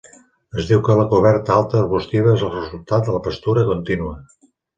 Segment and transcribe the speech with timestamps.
[0.61, 4.19] Es diu que la coberta alta arbustiva és el resultat de la pastura contínua.